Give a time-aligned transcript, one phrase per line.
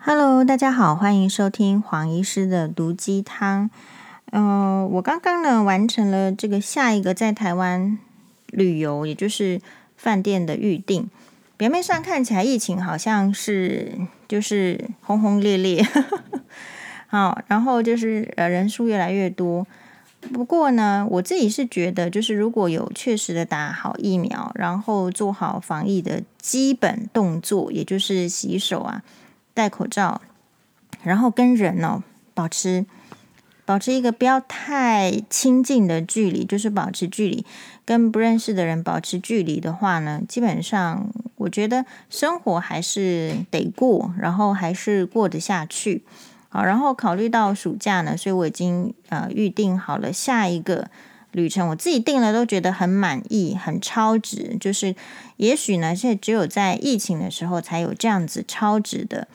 [0.00, 3.68] Hello，大家好，欢迎收听黄医师的毒鸡汤。
[4.30, 7.98] 嗯、我刚刚呢完成了这个下一个在台湾
[8.46, 9.60] 旅游，也就是
[9.96, 11.10] 饭店的预订。
[11.56, 13.92] 表面上看起来疫情好像是
[14.28, 15.84] 就是轰轰烈烈，
[17.08, 19.66] 好，然后就是呃人数越来越多。
[20.32, 29.02] 不过呢，我自己是觉得，就是如果有确实的打好疫苗，然后做好防疫的基本动作，也就是洗手啊。
[29.58, 30.20] 戴口罩，
[31.02, 32.86] 然后跟人哦保持
[33.64, 37.44] 保持一个不要太亲近的距离，就是保持距离，
[37.84, 46.04] 跟不认识的人保持距离的话呢，基本上我觉得生活还是得过，然后还是过得下去。
[46.48, 50.88] 好，然后考虑到暑假呢，所以我已经呃预定好了下一个
[51.32, 54.56] 旅程，我自己定了都觉得很满意，很超值。
[54.60, 54.94] 就是
[55.36, 59.26] 也许呢，现在只有在疫情的时候才有这样子超值的。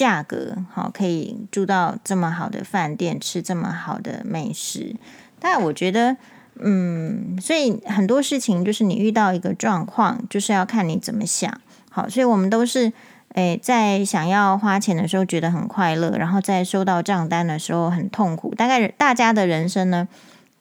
[0.00, 4.96] 价格好，可以住到这么好的饭店，吃这么好的美食。
[5.38, 6.16] 但我觉得，
[6.54, 11.60] 嗯，所以很多事情就是你遇到一个状况，就是要看你怎么想。
[11.90, 12.90] 好，所以我们都是
[13.34, 18.54] 诶，在想要花钱的时候觉得很快乐，然后在收到账单的时候很痛苦。
[18.54, 20.08] 大概大家的人生呢，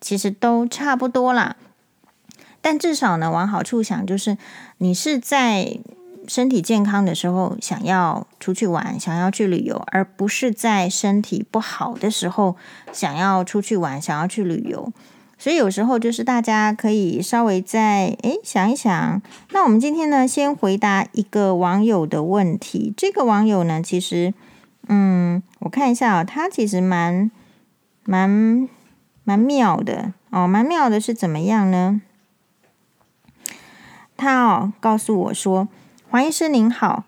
[0.01, 1.55] 其实都差不多啦。
[2.59, 4.37] 但至少呢，往好处想，就是
[4.79, 5.79] 你是在。
[6.29, 12.55] 身体健康的时候，想要出去玩，想要去旅游，而不是在身体不好的时候
[12.93, 14.93] 想要出去玩，想要去旅游。
[15.39, 19.19] 所以有时候就是大家可以稍微再诶想一想。
[19.49, 22.93] 那我们今天呢，先回答一个网友的问题。
[22.95, 24.31] 这个网友呢，其实
[24.87, 27.31] 嗯，我看一下哦，他其实蛮
[28.03, 28.69] 蛮
[29.23, 32.01] 蛮妙的哦，蛮妙的是怎么样呢？
[34.15, 35.67] 他哦告诉我说。
[36.11, 37.03] 黄医师您好，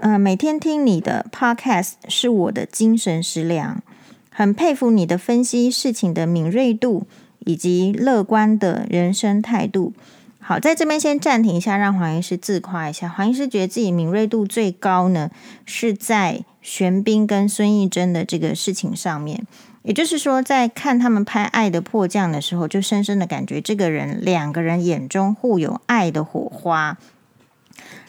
[0.00, 3.80] 呃，每天听你的 podcast 是我的精神食粮，
[4.28, 7.06] 很佩服你的分析事情的敏锐度
[7.44, 9.92] 以及乐观的人生态度。
[10.40, 13.08] 好，在这边先暂停一下，让黄医师自夸一下。
[13.08, 15.30] 黄医师觉得自己敏锐度最高呢，
[15.64, 19.46] 是在玄彬跟孙艺珍的这个事情上面，
[19.84, 26.98] 也就是说，在看他们拍《爱的迫降》的时候，就深深的感觉这个人两个人眼中互有爱的火花。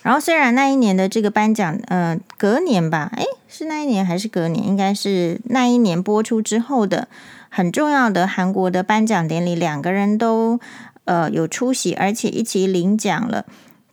[0.08, 4.66] 然后，虽然那一年的这个颁奖，呃，隔年吧，诶，是那一年还是隔年？
[4.66, 7.10] 应该是那一年播出之后的
[7.50, 10.62] 很重要的韩国的颁奖典礼，两个人都
[11.04, 13.44] 呃有出席，而且一起领奖了。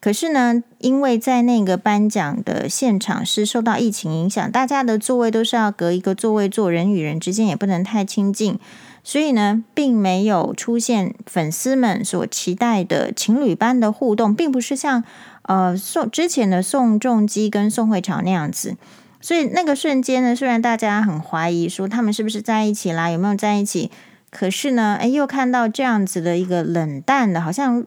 [0.00, 8.56] 可是呢，因为在那个颁奖的现场是受到疫情影响，大家的座位都是要隔一个座位坐，人与人之间也不能太亲近，
[9.02, 15.02] 所以呢，并没有出现粉丝们所期待的情侣般的互动，并不是像。
[15.44, 18.77] 呃，宋之前的宋仲基跟宋慧乔那样子，
[19.21, 23.91] 所以那个瞬间呢，虽然大家很怀疑说他们是不是在一起啦，有没有在一起，
[24.31, 27.84] 可是呢，诶，又看到这样子的一个冷淡的，好像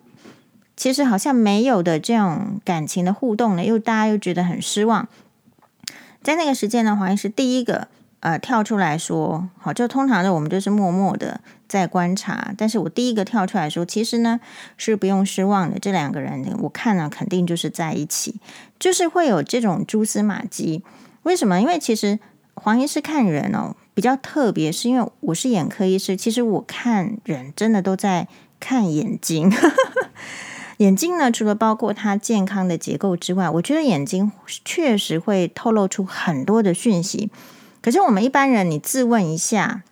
[0.76, 5.08] 其实好像没有的这种感情的互动呢，又大家又觉得很失望。
[6.22, 7.88] 在那个时间呢，黄医师第一个
[8.20, 11.42] 呃跳出来说，好，就通常的我们就是默默的。
[11.68, 14.40] 在观察，但是我第一个跳出来说，其实呢
[14.78, 15.78] 是不用失望的。
[15.80, 18.40] 这两个人，我看了肯定就是在一起，
[18.80, 20.84] 就是会有这种蛛丝马迹。
[21.24, 21.60] 为什么？
[21.60, 22.20] 因为其实
[22.54, 28.28] 黄医师看人哦比较特别，是因为我是眼科医师，其实我看人真的都在
[28.60, 29.52] 看眼睛。
[30.78, 34.32] 眼睛呢，除了包括它健康的结构之外，我觉得眼睛
[34.64, 37.32] 确实会透露出很多的讯息。
[37.82, 39.84] 可是我们一般人，你自问一下。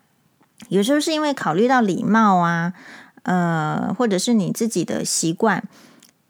[0.69, 2.73] 有时候是因为考虑到礼貌啊，
[3.23, 5.63] 呃，或者是你自己的习惯，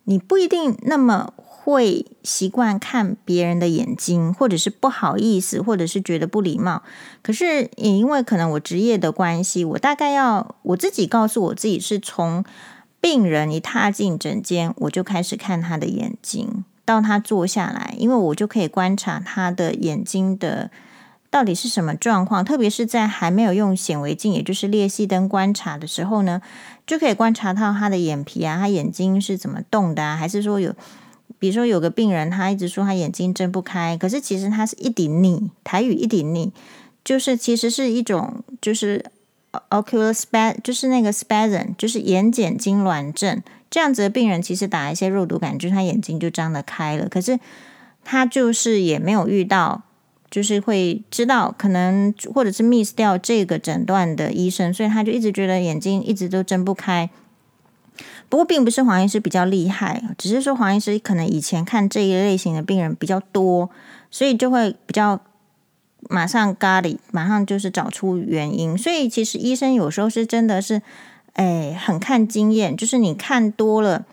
[0.06, 6.84] 你不一定那么会习惯看别人的眼睛，或者是不好意思，或者是觉得不礼貌。
[7.22, 12.44] 可是也因为可能我职业的关系，我大概要我自己告诉我自己，是从
[13.00, 20.72] 病人一踏进诊间，我就开始看他的眼睛，到他坐下来，因为我就可以观察他的眼睛的。
[21.36, 22.46] 到底是什么状况？
[22.46, 26.42] 特别是在还没有用显微镜，也就是裂隙灯观察的时候呢，
[26.88, 30.16] 就可以观察到他的眼皮啊，他眼睛是怎么动的啊？
[30.16, 30.74] 还是说有，
[31.38, 36.54] 比如说有个病人，他一直说他眼睛睁不开，可是其实他是一顶你，台语一顶你，
[37.04, 39.04] 就是其实是一种就是
[39.70, 47.38] ocular s p a 就是那个 spasm，就是眼睑痉挛症这样子的病人，其实打一些肉毒杆菌，他眼睛就张得开了，可是
[48.06, 49.82] 他就是也没有遇到。
[50.36, 57.10] 就是会知道可能或者是 miss 掉这个诊断的医生，所以他就一直觉得眼睛一直都睁不开。
[58.28, 63.70] 不过并不是黄医师比较厉害，只是说黄医师可能以前看这一类型的病人比较多，
[64.12, 65.22] 所以就会比较
[66.10, 68.78] 马上 got it，马上就是找出原因。
[68.78, 70.82] 所以其实医生有时候是真的是，
[71.36, 74.06] 哎，很看经验，就是你看多了，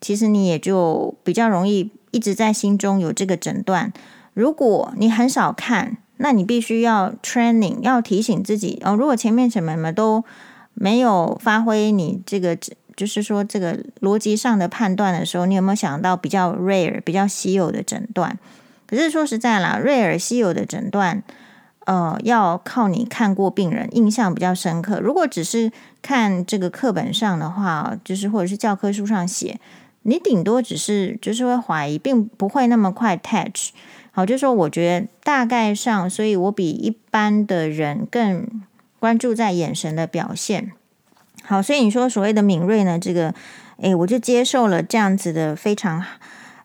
[0.00, 3.92] 其实你也就比较容易一直在心中有这个诊断。
[4.34, 8.94] 如果你很少看，那你必须要 training，要提醒自己哦。
[8.94, 10.24] 如果前面什么什么都
[10.74, 12.56] 没有发挥，你这个
[12.96, 18.38] 就是说这个逻辑上的判断的时候，你有没有想到比较 rare、比较稀有的诊断？
[18.86, 21.22] 可是说实在啦，rare 稀有的诊断，
[21.86, 25.00] 呃，要靠你看过病人，印象比较深刻。
[25.00, 29.58] 如果只是看这个课本上的话，就是或者是教科书上写，
[30.02, 33.70] 你顶多只是就是会怀疑，并不会那么快 touch。
[34.14, 38.46] 好，就是说我觉得大概上，所以我比一般的人更
[39.00, 40.72] 关注在眼神的表现。
[41.42, 43.34] 好，所以你说所谓的敏锐呢，这个，
[43.78, 46.04] 诶，我就接受了这样子的非常，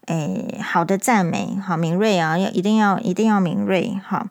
[0.07, 1.57] 诶，好的赞美。
[1.65, 3.97] 好，敏锐啊，要一定要一定要敏锐。
[4.03, 4.27] 好，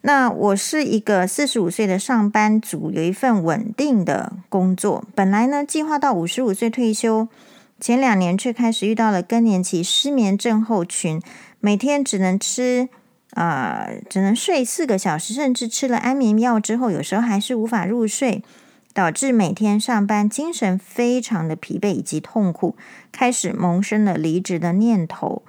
[0.00, 7.28] 那我是一个四十五岁的上班族，有一份稳定的工作，本来呢计划到五十五岁退休，
[7.78, 11.22] 前两年却开始遇到了更年期失眠症候群。
[11.60, 12.88] 每天只能吃，
[13.34, 18.42] 啊、只能睡四个小时，甚至吃了安眠药之后，有时候还是无法入睡，
[18.92, 22.76] 导致每天上班精神非常的疲惫以及痛苦，
[23.12, 25.42] 开始萌生了离职的念头。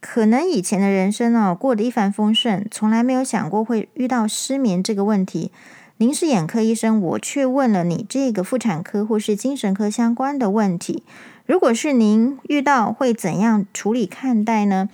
[0.00, 5.50] 可能以前的人生哦，过得一帆风顺，从来没有想过会遇到失眠这个问题。
[5.96, 11.04] 您是眼科医生，我却问了你这个妇产科或是精神科相关的问题。
[11.46, 14.88] 如果是您遇到，会怎样处理看待呢？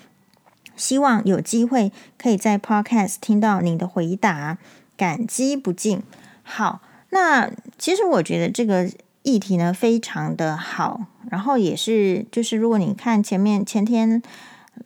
[0.80, 4.56] 希望有机会可以在 Podcast 听到你的回答，
[4.96, 6.02] 感激不尽。
[6.42, 6.80] 好，
[7.10, 8.90] 那其实我觉得这个
[9.22, 14.22] 议题呢非常的好，然后也是就是如果你看前面前天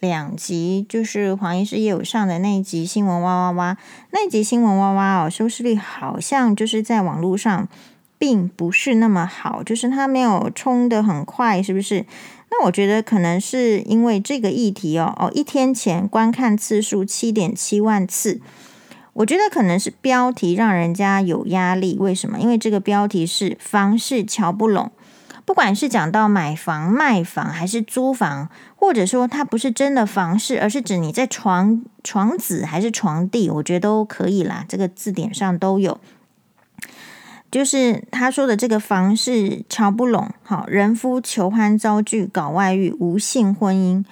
[0.00, 3.78] 两集，就是黄医师也有上的那一集新闻哇哇哇，
[4.10, 7.68] 那一集新闻哇哇哦，收视率好像就是在网络上
[8.18, 12.04] 并不是那么好，就是它没有冲得很快，是不是？
[12.56, 18.40] 那我觉得可能是因为这个议题哦哦，一天前观看次数七点七万次，
[19.12, 21.96] 我觉得可能是标题让人家有压力。
[21.98, 22.38] 为什么？
[22.38, 24.92] 因为这个标题是“房市瞧不拢”，
[25.44, 34.64] 不管是讲到买房、卖房还是租房，或者说它不是真的房市，而是指你在床床子还是床地，我觉得都可以啦。
[34.68, 35.98] 这个字典上都有。
[37.54, 44.04] 就是他说的这个房事瞧不拢，好，人夫求欢遭拒，搞外遇，无性婚姻。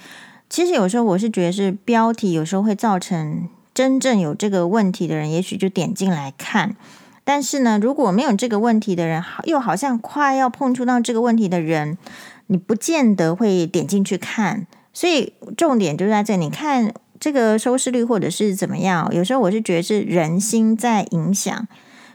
[0.48, 6.76] 其实有时候我是觉得是标题有时候会造成真正有这个问题的人，也许就点进来看。
[7.24, 11.98] 但是呢，如果没有这个问题的人，好又好像快要碰触到这个问题的人，
[12.46, 14.68] 你不见得会点进去看。
[14.92, 21.66] 所以重点就在这里，看这个收视率或者是怎么样，有时候我是觉得是人心在影响。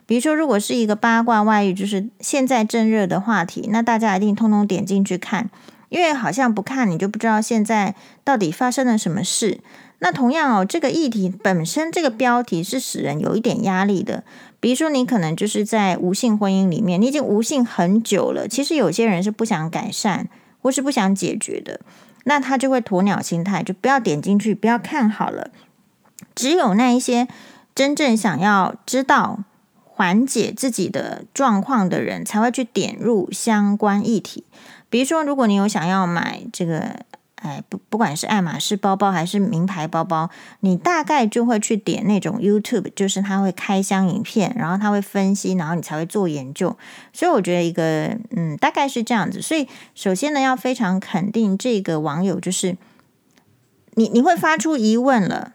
[0.08, 5.50] 比如说，如果是一个八卦外遇，就是现在正热的话题，那大家一定通通点进去看，
[5.90, 7.94] 因为好像不看你就不知道现在
[8.24, 9.60] 到底发生了什么事。
[10.00, 14.24] 那同样哦，这个议题本身这个标题是使人有一点压力的。
[14.60, 20.30] 比如说，你可能就是在无性婚姻里面，你已经无性很久了，其实有些人是不想改善
[20.62, 21.82] 或是不想解决的，
[22.24, 25.50] 那他就会鸵鸟心态，就不要点进去，不要看好了。
[26.34, 27.28] 只有那一些
[27.76, 29.40] 真正想要知道。
[29.98, 34.44] 缓解自己的状况的人才会去点入相关议题。
[34.92, 37.00] 比如说，如果你有想要买这个，
[37.38, 46.78] 哎，不，不管是爱马仕包包还是名牌包包，你大概就会去点那种 YouTube，就是他会开箱影片，然后他会分析，然后你才会做研究。
[47.12, 49.42] 所以我觉得一个，嗯，大概是这样子。
[49.42, 52.78] 所以首先呢，要非常肯定这个网友，就是
[53.96, 55.54] 你你会发出疑问了，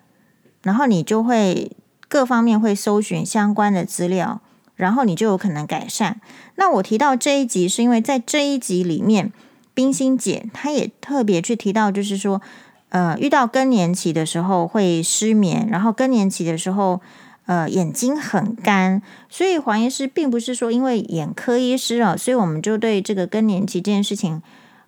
[0.64, 1.70] 然后你就会。
[2.12, 4.42] 各方面会搜寻相关的资料，
[4.76, 6.21] 然后你就有可能改善。
[6.57, 9.33] 那我提到这一集，是因为在这一集里面，
[9.73, 12.42] 冰心姐她也特别去提到，就是说，
[12.90, 17.00] 呃，遇到更年期的时候会失眠，然后更年期的时候，
[17.47, 19.00] 呃，眼睛很干。
[19.31, 24.42] 所以黄医师并不是说因为眼科医师啊，所以我们就对这个更年期这件事情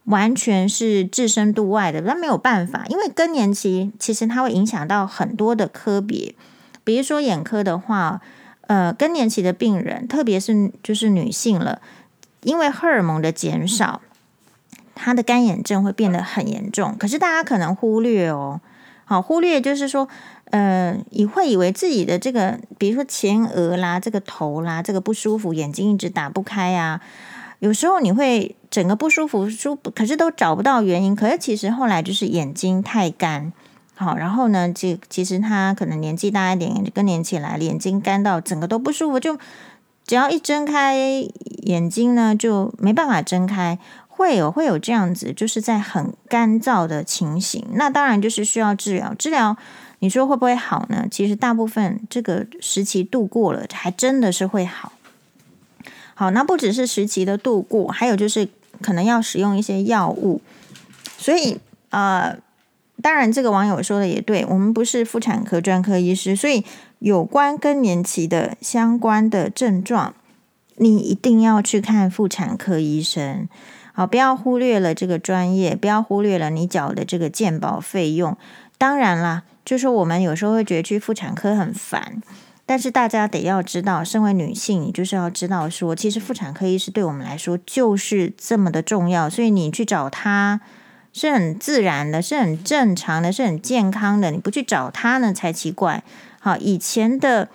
[0.05, 2.03] 完全是置身度外的。
[2.03, 6.35] 那没有办法，因为更年期其实它会影响到很多的科别。
[6.85, 8.21] 比如说眼科的话，
[8.67, 11.81] 呃，更年期的病人，特别是就是女性了，
[12.43, 14.01] 因为荷尔蒙的减少，
[14.95, 16.95] 她的干眼症会变得很严重。
[16.99, 18.61] 可是大家可能忽略哦，
[19.05, 20.09] 好忽略就是说，
[20.51, 27.01] 呃，你会以为自己的这个，比如说前额啦，这个头啦，这个不舒服，眼睛一直打不开啊，
[27.59, 31.17] 有时候你会整个不舒服，舒，可是都找不到原因。
[31.17, 33.53] 可是其实后来就是眼睛太干。
[33.97, 39.39] 好，然后呢，这其实他可能年纪大一点，更年期来，眼睛干到整个都不舒服，就
[40.05, 40.97] 只要一睁开
[41.63, 47.65] 眼睛呢，就没办法睁开，会有会有这样子，就是在很干燥的情形。
[47.75, 49.57] 那当然就是需要治疗，治疗
[50.01, 51.07] 你说会不会好呢？
[51.09, 54.93] 其实大部分这个时期度过了，还真的是会好。
[56.15, 58.49] 好，那不只是时期的度过，还有就是
[58.83, 60.41] 可能要使用一些药物，
[61.17, 61.61] 所以
[61.91, 62.37] 呃。
[63.03, 66.65] 当然，这个网友说的也对，我们不是妇产科专科医师，所以
[67.01, 70.15] 有关更年期的相关的症状，
[70.77, 73.49] 你一定要去看妇产科医生。
[73.93, 78.37] 好，不要忽略了这个专业，不要忽略了你缴的这个健保费用。
[78.79, 82.23] 当然啦，就是我们有时候会觉得去妇产科很烦，
[82.65, 90.61] 但是大家得要知道，身为女性，你就是要知道说，其实妇产科医师对我们来说就是这么的重要，所以你去找他。
[91.15, 94.33] 是很自然的，是很正常的，是很健康的。
[94.33, 96.03] 你不去找他呢，才奇怪。
[96.41, 97.49] 好，以前的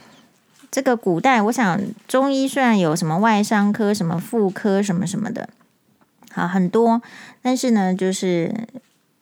[0.72, 5.50] 这个古代，我想中医虽然有什么外伤科、什么妇科、什么什么的，
[6.32, 7.02] 好很多，
[7.42, 8.56] 但是呢，就是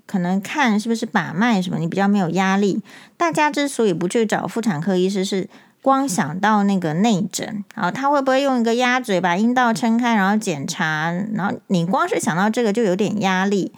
[0.06, 2.82] 可能看是不是把脉什么，你比较没有压力。
[3.18, 5.50] 大家之所以不去找妇产科医师，是
[5.82, 13.74] 光想到那个内诊啊，他会不会用一个鸭嘴把阴道撑开，然后检查，然后你光是想到这个就有点压力。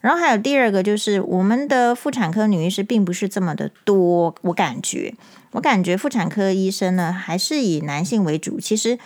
[0.00, 5.14] 然后还有第二个，就是我们的妇产科女医师并不是这么的多，我感觉，
[5.52, 8.58] 我感觉妇产科医生呢还是以男性为主。
[8.58, 8.98] 其实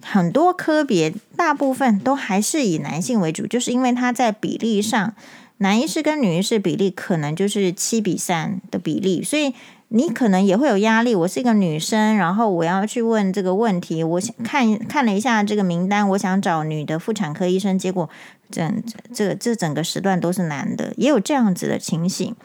[0.00, 5.14] 很多科别大部分都还是以男性为主，就是因为他在比例上，
[5.58, 9.52] 男医师跟女医师比例可能就是七比三的比例，所以
[9.88, 11.14] 你可能也会有压力。
[11.14, 18.08] 我是一个女生，然后我要去问这个问题，我想看看了一下这个名单，我想找女的妇产科医生，结果。
[18.52, 22.36] 这样子这这整个时段都是男的，也有这样子的情形。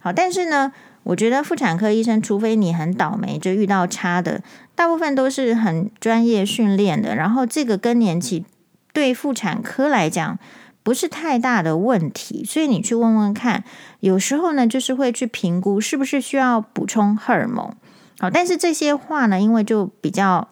[0.00, 0.70] 好，但是呢，
[1.04, 4.42] 我觉得妇产科医生，除非你很倒霉，就遇到差的，
[4.74, 7.16] 大部分都是很专业训练的。
[7.16, 8.44] 然后这个更年期
[8.92, 10.38] 对妇产科来讲
[10.82, 13.64] 不是太大的问题，所以你去问问看。
[14.00, 17.74] 有时候呢，就是会去评估是不是需要补充荷尔蒙。
[18.18, 20.48] 好，但是这些话呢，因为就比较。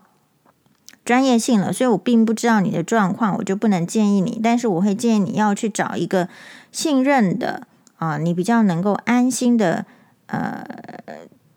[1.04, 4.38] 专业性了，所以我并不知道你的状况，我就不能建议你。
[4.42, 6.28] 但是我会建议你要去找一个
[6.70, 7.66] 信任的
[7.96, 9.84] 啊，你比较能够安心的
[10.26, 10.64] 呃，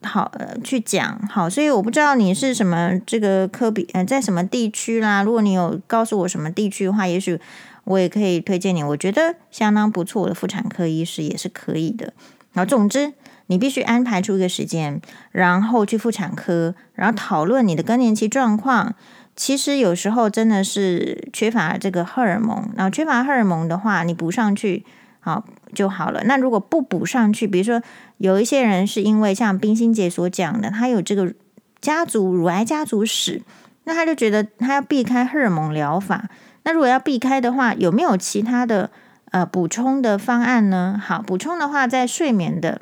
[0.02, 1.48] 好呃去讲好。
[1.48, 5.22] 所以我不知道你是什么这个科比呃，在什么地区啦。
[5.22, 7.40] 如果你有告诉我什么地区的话，也许
[7.84, 8.84] 我也可以推荐你。
[8.84, 12.14] 我觉得相当不错的妇产科医师也是可以的。
[12.54, 13.14] 然后总之，
[13.46, 15.00] 你必须安排出一个时间，
[15.32, 18.96] 然后去妇产科，然后讨论你的更年期状况。
[19.36, 24.86] 其实有时候真的是缺乏这个荷尔蒙，然后缺乏荷尔蒙的话，你补上去
[25.20, 26.24] 好就好了。
[26.24, 27.82] 那如果不补上去，比如说
[28.18, 31.34] 有一些人是因为像冰心姐所讲的，他有这个
[31.82, 33.42] 家族乳癌家族史，
[33.84, 36.30] 那他就觉得他要避开荷尔蒙疗法。
[36.64, 38.90] 那如果要避开的话，有没有其他的
[39.32, 41.00] 呃补充的方案呢？
[41.04, 42.82] 好，补充的话，在睡眠的。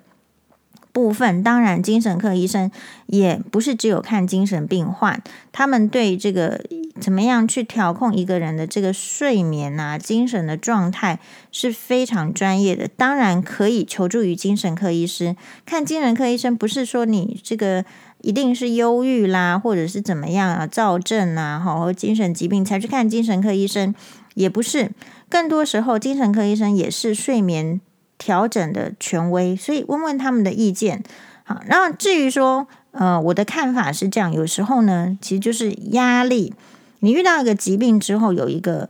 [0.93, 2.69] 部分当然，精神科医生
[3.07, 5.21] 也不是只有看精神病患，
[5.51, 6.63] 他们对这个
[7.01, 11.17] 怎么样去调控一个人的这个睡眠啊、精神的状态
[11.51, 12.87] 是非常专业的。
[12.87, 15.35] 当然可以求助于精神科医师。
[15.65, 17.83] 看精神科医生不是说你这个
[18.21, 23.95] 一定是忧郁啦，或者是怎么样啊、躁症啊，或精神疾病才去看精神科医生，
[24.35, 24.91] 也不是。
[25.27, 27.81] 更多时候，精神科医生也是睡眠。
[28.23, 31.03] 调整的权威，所以问问他们的意见。
[31.43, 36.53] 好，那至于说，呃，我的看法是这样：有时候呢，其实就是压力。
[36.99, 38.87] 你遇到一个疾病之后，有一个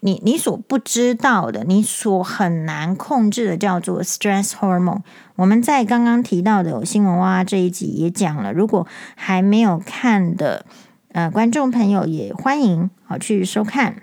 [0.00, 5.00] 你你所不知道的，你所很难控制的，叫做 stress hormone。
[5.36, 10.66] 我们在刚刚提到的新闻哇哇这一集也讲了，如果还没有看的
[11.12, 14.02] 呃观众朋友，也欢迎好去收看。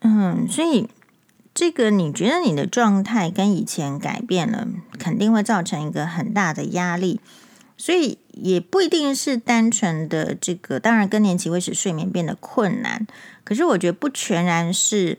[0.00, 0.90] 嗯，所以。
[1.58, 7.20] 这个你觉得你的状态跟以前改变了，肯定会造成一个很大的压力，
[7.76, 10.78] 所以也不一定是单纯的这个。
[10.78, 13.04] 当然，更年期会使睡眠变得困难，
[13.42, 15.18] 可是我觉得不全然是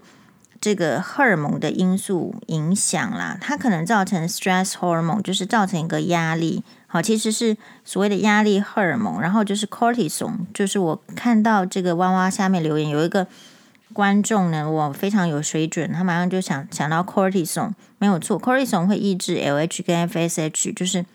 [0.62, 6.64] 这个荷尔蒙的因素影响啦，它可能造成 stress hormone，就是造成一个压力。
[6.88, 13.28] 好，其实是所谓的压力荷尔蒙，然后就是 cortisol，就是我看到这个哇哇下面留言有一个。
[14.00, 21.06] 观众呢，我非常有水准，他马上就想想到 cortisol，没有错，cortisol 会抑制 LH 跟 FSH，就是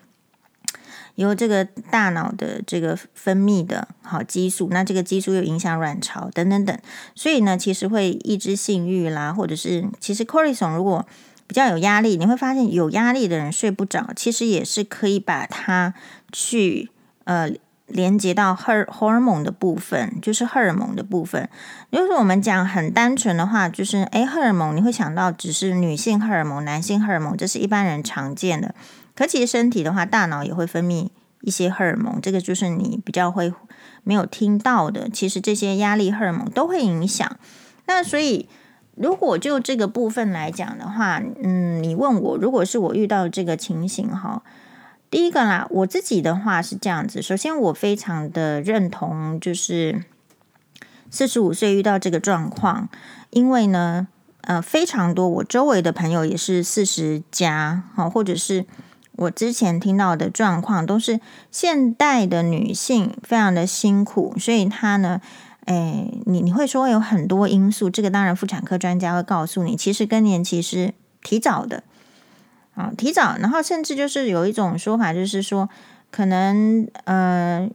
[1.15, 6.79] 由这个大脑的这个分泌的好激素，那这个激素又影响卵巢等等等，
[7.15, 11.07] 所以呢，其实会抑制性欲啦，或者是其实 cortisol 如果
[11.47, 15.95] 比较有压力，你会发现有压力的人睡不着，其实也是可以把它
[16.31, 16.91] 去
[17.25, 17.51] 呃
[17.87, 21.49] 连接到荷荷尔蒙的部分，就是荷尔蒙的部分。
[21.91, 28.75] 如果我们讲很单纯的话，就是诶，荷尔蒙你会想到只是女性荷尔蒙、男性荷尔蒙，这是一般人常见的。
[29.15, 31.09] 可其实身体的话，大脑也会分泌
[31.43, 33.53] 一些荷尔蒙，这个就是你比较会
[34.03, 35.09] 没有听到的。
[35.09, 37.37] 其实这些压力荷尔蒙都会影响。
[37.87, 38.49] 那所以。
[38.97, 44.41] 如果就这个部分来讲的话，嗯，你问我，如果是我遇到这个情形哈，
[45.15, 47.23] 第一个啦，我自己的话是这样子。
[47.23, 50.03] 首先，我非常的认同，就是
[51.09, 52.89] 四十五岁遇到这个状况，
[53.31, 54.09] 因为呢，
[54.41, 58.67] 呃，非常多我周围的朋友也是四十加，哈，或者是
[59.13, 61.21] 我之前听到的状况，都是
[61.53, 65.21] 现代的女性非常的辛苦，所以她呢。
[65.67, 70.93] 哎，你你会说有很多因素，这个当然妇产科专家会告诉你，其实更年期是
[71.23, 71.85] 提早的
[72.75, 75.69] 啊，提早，然后甚至就是有一种说法，就是说
[76.11, 77.69] 可能呃，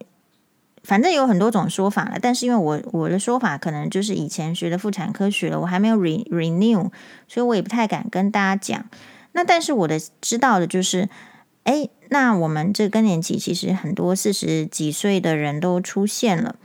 [0.84, 6.90] 反正有很多种说法了，但是因为我我的说法可能就是以前学的妇产科学了，我还没有 re renew，
[7.28, 8.86] 所以我也不太敢跟大家讲。
[9.34, 11.08] 那但是我的知道的就是，
[11.64, 16.56] 哎，那我们这更年期其实很多四十几岁的人都出现了。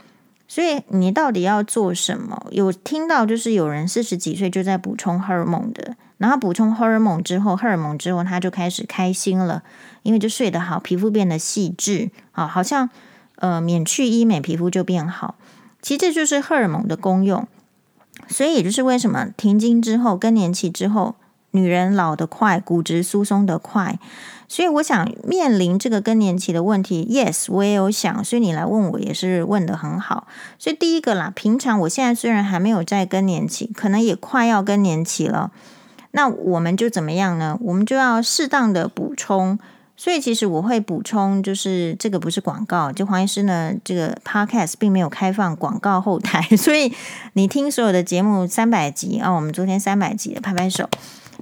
[0.47, 2.47] 所以你到底要做什么？
[2.51, 9.63] 有听到就是有人四十几岁就在补充荷尔蒙的，然后补充荷尔蒙之后，荷尔蒙之后他就开始开心了，
[10.03, 12.89] 因为就睡得好，皮肤变得细致，啊，好像
[13.37, 15.35] 呃免去医美，皮肤就变好。
[15.81, 17.47] 其实这就是荷尔蒙的功用。
[18.29, 21.15] 所以也就是为什么停经之后，更年期之后，
[21.51, 23.99] 女人老得快，骨质疏松得快。
[24.47, 30.27] 所以我想面临这个更年期的问题，yes，我也有想，所以你来问我也是问得很好。
[30.57, 35.51] 所以第一个啦，平常我现在虽然还没有在更年期，可能也快要更年期了，
[36.15, 37.59] 那我们就怎么样呢？
[37.61, 39.59] 我们就要适当的补充。
[39.97, 46.91] 所以其实我会补充，就是这个不是广告，就黄医师呢，这个 podcast 并没有开放广告后台， 所以
[47.31, 50.89] 你听所有的节目三百集啊，我们昨天三百集的拍拍手。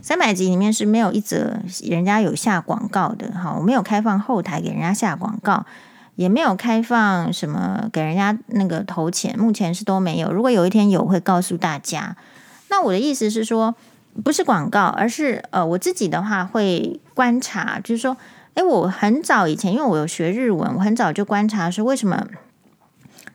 [0.04, 5.65] 三百集里面是没有一则人家有下广告的哈，我没有开放后台给人家下广告，
[6.15, 10.32] 也没有开放什么给人家那个投钱，目前是都没有。
[10.32, 12.15] 如果有一天有，会告诉大家。
[12.69, 13.74] 那我的意思是说，
[14.21, 18.15] 不是广告，而是呃，我自己的话会观察，就是说，
[18.54, 22.28] 诶，我很早以前，因为我有学日文，我很早就观察说，为什么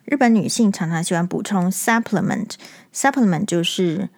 [0.05, 4.09] 日本女性常常喜欢补充 supplement，supplement 就是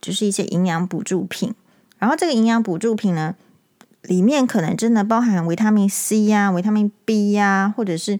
[0.00, 1.54] 就是一些营养补助品。
[1.98, 3.34] 然后这个营养补助品呢，
[4.02, 8.18] 里面可能真的包含维他命 C 呀、维他命 B 呀，或者是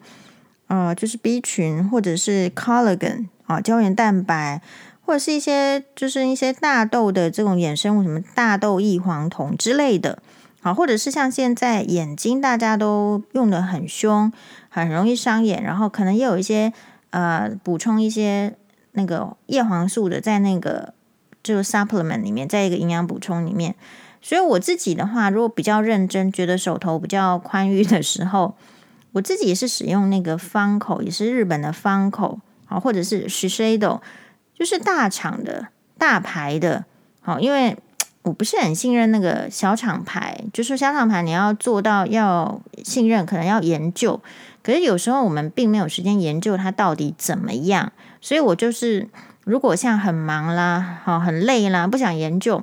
[0.68, 4.62] 呃，就是 B 群，或者是 collagen 啊，胶原蛋白，
[5.10, 10.22] 或者是一些就是一些大豆的这种衍生物，什么大豆异黄酮之类的，
[10.60, 14.32] 好，或者是像现在眼睛大家都用得很凶，
[14.68, 16.72] 很容易伤眼，然后可能也有一些
[17.10, 18.54] 呃补充一些
[18.92, 20.94] 那个叶黄素的在那个。
[21.42, 23.74] 就是 supplement 里面，在一个营养补充里面，
[24.20, 28.54] 所以我自己的话，如果比较认真，觉得手头比较宽裕的时候，
[29.12, 34.00] 我自己也是使用那个方口，也是日本的方口，好，或者是 Shiseido，
[34.60, 36.84] 就是大厂的大牌的，
[37.22, 37.74] 好，因为
[38.24, 44.20] 我不是很信任那个小厂牌，就是小厂牌你要做到要信任，可能要研究，
[44.62, 49.08] 可是有时候我们并没有时间研究它到底怎么样，所以我就是。
[49.44, 52.62] 如果像很忙啦，好很累啦，不想研究，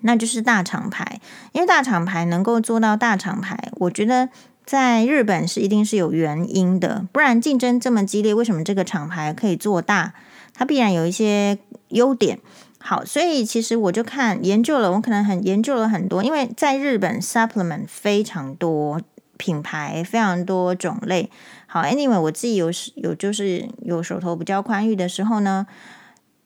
[0.00, 1.20] 那就是大厂牌。
[1.52, 4.28] 因为大厂牌能够做到大厂牌，我觉得
[4.64, 10.14] 在日本是一定是有原因的，不然竞争这么激烈，为什么这个厂牌可以做大？
[10.54, 12.38] 它必然有一些优点。
[12.78, 19.00] 好，所以其实我就看研究了，我可能很研究了很多，因为在日本 supplement 非常多
[19.36, 21.30] 品牌，非常多种类。
[21.66, 25.66] 好，Anyway，我自己有有就是有手头比较宽裕的时候呢，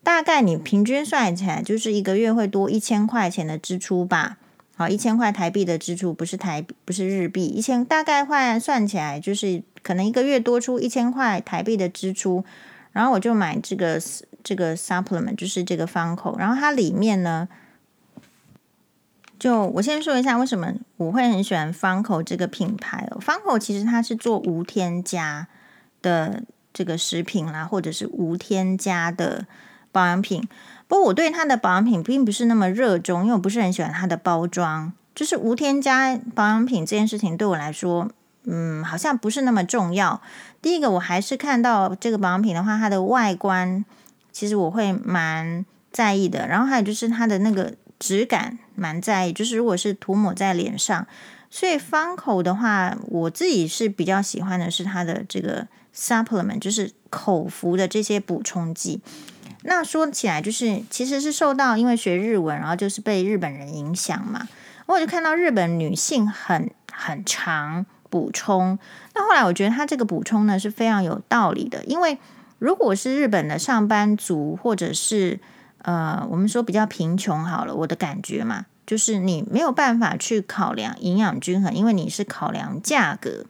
[0.02, 4.38] 大概你平均算起来就是一个月会多一千块钱的支出吧。
[4.78, 12.44] 好，一千块台币的支出不是台不是日币，一千大概换算起来就是可能一个月多出一千块台币的支出。
[12.92, 14.00] 然后我就买这个
[14.44, 17.48] 这个 supplement，就是这个方口，然后它里面呢。
[19.36, 23.18] 就我先说一下为什么我会很喜欢方口这个品牌哦。
[23.20, 25.48] 方口其实它是做无添加
[26.02, 29.46] 的这个食品啦，或者是无添加的
[29.90, 30.42] 保养品。
[30.88, 34.92] 不过我对它的保养品并不是那么热衷，因为我不是很喜欢它的包装。
[35.14, 38.10] 就是无添加保养品这件事情对我来说，
[38.44, 40.20] 嗯，好像不是那么重要。
[40.60, 43.84] 第一个，我还是看到这个保养品的话，它的外观
[44.32, 46.48] 其实我会蛮在意的。
[46.48, 47.74] 然后还有就是它的那个。
[48.00, 51.04] 质感蛮在意，就是如果是涂抹在脸上，
[51.50, 59.00] 所以方口的话，我自己是比较喜欢的是它的这个 supplement，就是口服的这些补充剂。
[59.68, 64.48] 那说起来，就是其实是受到因为学日文，然后就是被日本人影响嘛，
[64.86, 68.78] 我就看到日本女性很很长补充。
[69.14, 72.18] 那后来我觉得她这个补充呢是非常有道理的，因为
[72.58, 75.38] 如果是日本的上班族或者是
[75.82, 83.44] 呃，我们说比较贫穷好了，我的感觉嘛，就是你没有办法去考量营养均衡，因为你是考量价格。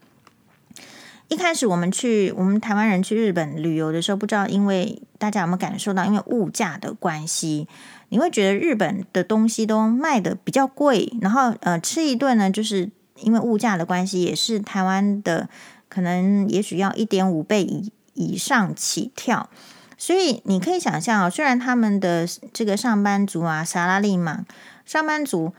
[1.28, 7.68] 一开始我们去，我们台湾人去日本旅游的时候，不知道因为大家有没有感受到，因为物价的关系，
[8.08, 15.48] 你会觉得日本的东西都卖的比较贵，然后呃，吃一顿呢，就是因为物价的关系，也是台湾的
[15.90, 19.50] 可能也许要一点五倍以以上起跳。
[19.98, 24.46] 所以你可以想象哦，虽然他们的这个上班族啊，萨拉利嘛，
[24.86, 25.52] 上班族，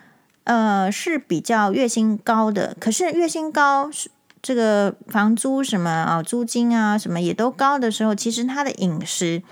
[0.46, 3.92] 呃，是比较月薪高的，可是月薪高，
[4.43, 9.43] 这个房租什么啊，租金啊什么也都高的时候，其实他的饮食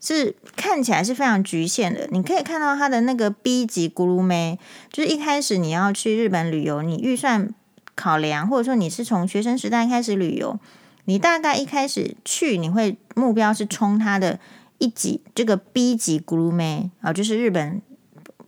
[0.00, 2.08] 是看起来是非常局限的。
[2.10, 4.58] 你可以看到他的那个 B 级咕噜妹，
[4.90, 7.54] 就是一开始你要去日本旅游，你预算
[7.94, 10.58] 考量，或者说你是从学生时代开始旅游。
[11.06, 14.38] 你大概一开始去，你会目标是冲它的
[14.78, 17.82] 一级，这个 B 级グルメ啊，就是日本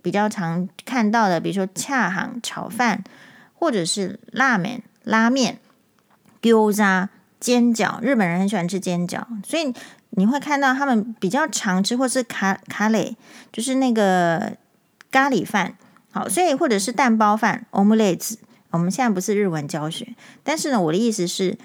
[0.01, 3.03] 比较常看到的，比如说恰行炒饭，
[3.55, 5.59] 或者是拉面、拉面、
[6.41, 7.09] 饺子、
[7.41, 8.01] 煎饺。
[8.01, 9.73] 日本人很喜欢吃煎饺，所以
[10.11, 13.17] 你会看到他们比较常吃，或是卡卡雷，
[13.53, 14.57] 就是那个
[15.11, 15.77] 咖喱饭。
[16.11, 18.37] 好，所以或者是蛋包饭、オムレツ。
[18.71, 21.59] 我们现在不是日文教学，但是呢，我的意思是。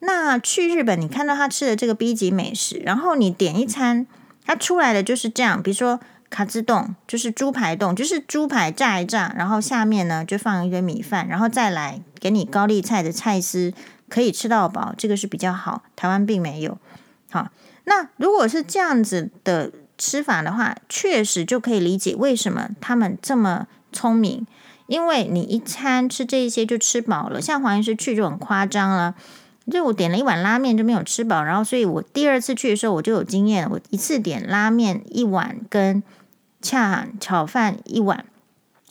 [0.00, 4.06] 那去日本，你看到他吃的这个 B 级美食，然后你点一餐，
[4.46, 5.98] 它出来的就是这样，比如说
[6.33, 13.71] 卡兹洞，就是猪排洞，就是猪排炸一炸，然后下面呢就放一堆米饭，然后再来给你高丽菜的菜丝，
[14.09, 15.83] 可以吃到饱，这个是比较好。
[15.95, 16.79] 台湾并没有。
[17.29, 17.49] 好，
[17.83, 24.47] 那如果是这样子的吃法的话，确实就可以理解为什么他们这么聪明，
[24.87, 29.13] 因为你一餐吃这些就吃饱了，像黄医师去就很夸张了。
[29.71, 36.03] 就我点了一碗拉面就没有吃饱，然后所以我第二次去的时候我就有经验，我一次点拉面一碗跟
[36.63, 38.25] 恰炒饭一碗，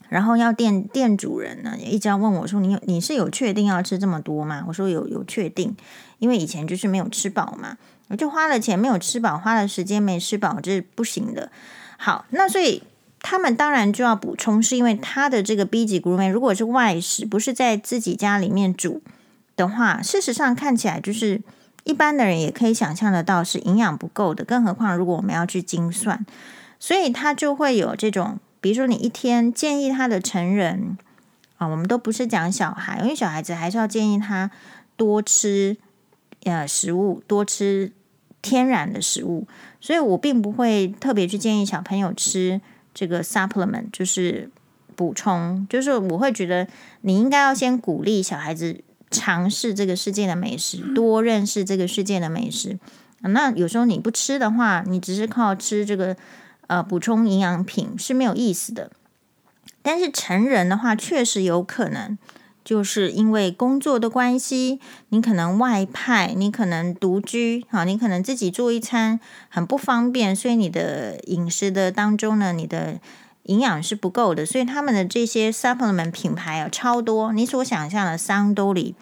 [0.09, 4.63] 然后要店店主人呢也一直要问我说，你你是有确定要吃这么多吗？
[4.69, 5.75] 我说有有确定，
[6.21, 7.77] 因为以前就是没有吃饱嘛，
[8.09, 11.51] 我就花了钱没有吃饱，花了时间没吃饱，这是不行的。
[11.97, 12.83] 好，那所以
[13.21, 19.03] 他们当然就要补充，是因为他的这个 B 级 gourmet 如果是外食，不是在自己家里面煮。
[19.55, 21.43] 的话，事实上看起来就是
[21.85, 26.25] 一般的人也可以想象得到是营养不够的，更何况如果我们要去精算，
[26.83, 30.99] 所以他就会有这种，比如说你一天建议他的成人
[31.59, 34.51] 啊，我们都不是讲小孩，因为小孩子还是要建议他
[34.97, 35.77] 多吃
[36.43, 37.93] 呃食物，多吃
[38.43, 39.47] 天然的食物，
[39.81, 42.61] 所以我并不会特别去建议小朋友吃
[42.93, 44.51] 这个 supplement，就是
[44.97, 46.67] 补充，就是我会觉得
[47.03, 48.83] 你应该要先鼓励小孩子。
[49.15, 52.79] 尝试这个世界的美食，多认识这个世界的美食。
[53.21, 56.17] 那有时候你不吃的话，你只是靠吃这个
[56.73, 58.91] 呃补充营养品是没有意思的。
[59.83, 62.17] 但是成人的话，确实有可能
[62.65, 64.81] 就是因为工作的关系，
[65.11, 73.01] 你可能外派，你可能独居，好，你可能自己做一餐很不方便，所以你的饮食的当中呢，你的。
[73.47, 78.95] 营养是不够的，所以他们的这些 supplement 品牌啊超多，你所想象的桑多利、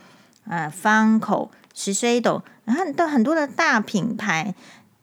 [0.47, 4.55] 啊、呃、芳口、资生堂，然后的很多的大品牌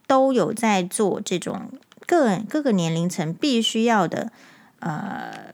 [0.08, 1.70] 都有在做这种
[2.08, 4.32] 各各个年龄层必须要的
[4.80, 5.52] 呃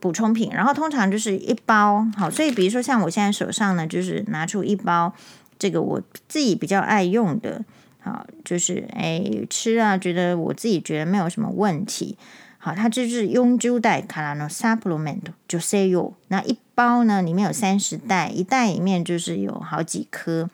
[0.00, 5.14] 补充品，然后通常就是一包好，所以比如说像我现在手上呢，就是拿出一包
[5.56, 7.64] 这个我自己比较爱用的，
[8.00, 12.18] 好，就是哎吃啊，觉得我自己觉得没有什么问题。
[12.62, 20.50] 好，它就是用九袋卡拉诺 supplement 就 say you 那一包呢，里面有三十袋，一袋里面就是有好几颗，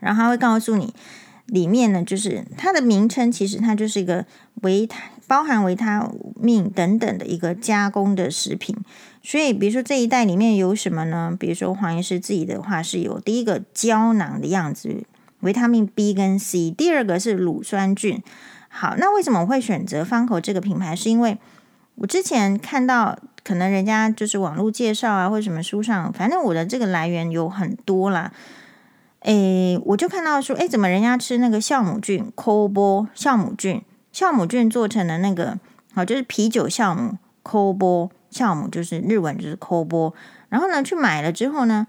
[0.00, 0.92] 然后它会告诉你
[1.46, 4.24] 里面呢，就是它的名称，其实它就是一个
[4.62, 8.76] 维他包含维他命等等的一个加工的食品。
[9.22, 11.34] 所以，比如说这一袋里面有什么呢？
[11.38, 15.02] 比如说黄医师自己的话是有第一个胶囊的样子，
[15.40, 18.22] 维他命 B 跟 C，第二个是乳酸菌。
[18.68, 20.94] 好，那为什么我会选择方口这个品牌？
[20.94, 21.38] 是因为
[21.94, 28.32] 我之前看到，可能人家就是网络介绍啊，或者什么书上，反正我的这个来源有很多啦。
[29.24, 33.82] 诶，我就看到说，诶，怎么人家吃那个酵母菌，梱包酵母菌，
[34.12, 35.58] 酵母菌做成的那个，
[35.94, 40.12] 好，就是啤酒酵母，Kobo 酵母，就是日文就是 Kobo。
[40.50, 41.86] 然后呢，去买了之后呢，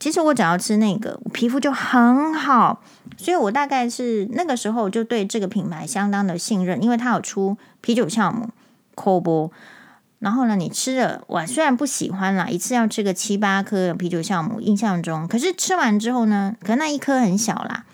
[0.00, 2.82] 其实我只要吃那个，皮肤就很好。
[3.16, 8.48] 所以我大概是那个时候就对这个品牌相当的信任，因为它有出啤酒酵母
[8.96, 9.50] Kobo。
[10.18, 17.84] 然后呢，你吃了，我虽然不喜欢啦，一次要吃个七八颗啤酒酵母，印象中，可是吃完之后呢，可那一颗很小啦，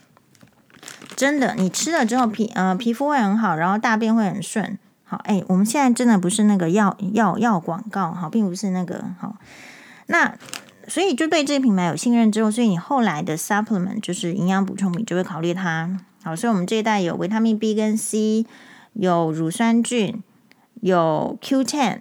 [1.15, 4.79] 真的，你吃了之后皮呃皮肤会很好，然后大便会很顺。
[5.07, 9.37] 好，哎，我们现在真的不是那个药药药广告，好，并不是那个好。
[10.07, 10.35] 那
[10.89, 15.99] 所以就对这个品牌有信任之后，所以你后来的 supplement 就是营养补充品就会考虑它。
[16.23, 18.47] 好，所以我们这一代有维他命 B 跟 C，
[18.95, 20.23] 有乳酸菌，
[20.81, 22.01] 有 Q Ten。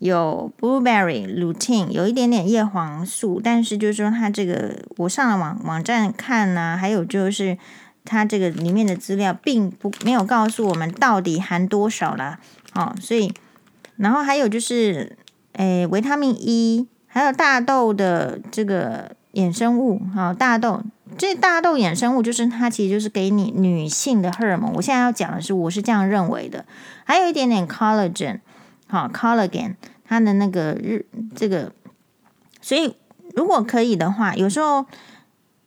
[0.00, 7.56] 有 blueberry lutein，有一点点叶黄素，但是就是说它这个，我上了网网站看呢、还有就是
[8.04, 12.38] 它这个里面的资料并不没有告诉我们到底含多少啦。
[12.74, 13.32] 哦，所以
[13.96, 15.16] 然后还有就是，
[15.52, 20.82] 诶，维他命 E，还有大豆的这个衍生物，哈、哦，大豆
[21.16, 24.72] 这大豆衍生物就是它其实就是给你女性的荷尔蒙。
[24.74, 26.64] 我现在要讲的是，我是这样认为的，
[27.04, 28.40] 还有一点点 collagen。
[28.94, 31.72] 好，collagen，它的那个日这个，
[32.60, 32.96] 所以
[33.34, 34.86] 如果可以的话，有时候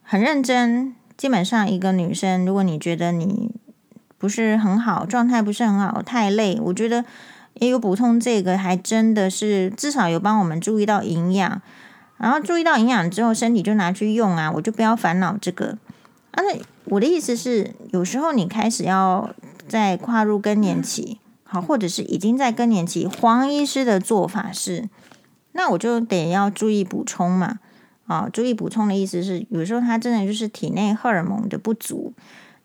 [0.01, 0.95] 很认真。
[1.17, 3.49] 基本上一个女生，如果你觉得你
[4.19, 7.03] 不是很好，状态不是很好，太累，我觉得
[7.55, 11.59] 也有补充这个，还真的是至少有帮我们注意到营养。
[12.17, 15.79] 然后注意到营养之后，身体就拿去用啊，我就不要烦恼这个。
[16.29, 19.31] 啊，那我的意思是，有时候你开始要
[19.67, 21.19] 再跨入更年期。
[21.49, 24.89] 好，或者是已经在更年期，黄医师的做法是，
[25.53, 27.59] 那我就得要注意补充嘛。
[28.05, 32.13] 啊，注意补充的意思是，有时候他真的就是体内荷尔蒙的不足。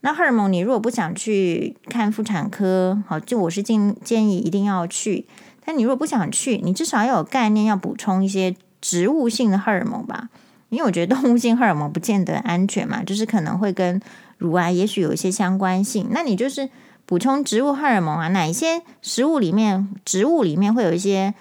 [0.00, 5.26] 那荷尔蒙，你如果不想去看妇产科，好，就我是建建议一定要去。
[5.64, 10.28] 但你如果不想去，你至少要有概念，要补充一些植物性的荷尔蒙吧。
[10.70, 14.00] 因为我觉得动物性荷尔蒙不见得安全嘛，就是可能会跟
[14.38, 16.08] 乳癌也许有一些相关性。
[16.10, 16.68] 那你就是。
[17.04, 21.34] 补充植物荷尔蒙啊，哪一些食物里面，植物里面会有一些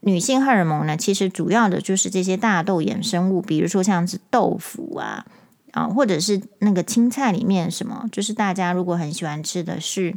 [0.00, 0.96] 女性荷尔蒙呢？
[0.96, 5.26] 其实主要的就是这些大豆衍生物，比如说像是豆腐啊，
[5.72, 10.14] 啊，或者是那个青菜里面什么，就是大家如果很喜欢吃的是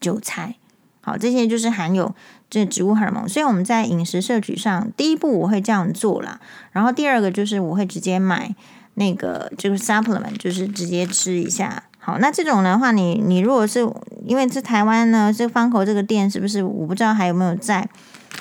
[0.00, 0.54] 韭菜，
[1.02, 2.14] 好，这些就是含有
[2.48, 3.28] 这植物荷尔蒙。
[3.28, 6.40] 所以我们在饮食摄取上，第一步我会这样做啦，
[6.72, 8.54] 然后第二个就是我会直接买
[8.94, 11.84] 那个就是 supplement，就是直接吃一下。
[12.08, 13.80] 好，那这种的话，你你如果是
[14.24, 17.86] 因为是台湾呢，这方口这个店是不是我不知道还有没有在？